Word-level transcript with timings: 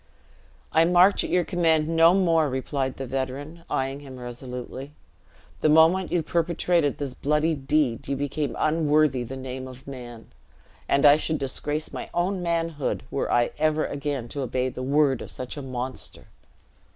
"I 0.71 0.83
march 0.83 1.23
at 1.23 1.29
your 1.29 1.43
command 1.45 1.87
no 1.87 2.15
more," 2.15 2.49
replied 2.49 2.95
the 2.95 3.05
veteran, 3.05 3.63
eying 3.69 3.99
him 3.99 4.17
resolutely: 4.17 4.93
"the 5.59 5.69
moment 5.69 6.11
you 6.11 6.23
perpetrated 6.23 6.97
this 6.97 7.13
bloody 7.13 7.53
deed, 7.53 8.07
you 8.07 8.15
became 8.15 8.55
unworthy 8.57 9.21
the 9.21 9.37
name 9.37 9.67
of 9.67 9.85
man; 9.85 10.33
and 10.89 11.05
I 11.05 11.17
should 11.17 11.37
disgrace 11.37 11.93
my 11.93 12.09
own 12.15 12.41
manhood, 12.41 13.03
were 13.11 13.31
I 13.31 13.51
ever 13.59 13.85
again 13.85 14.27
to 14.29 14.41
obey 14.41 14.69
the 14.69 14.81
word 14.81 15.21
of 15.21 15.29
such 15.29 15.55
a 15.55 15.61
monster!" 15.61 16.25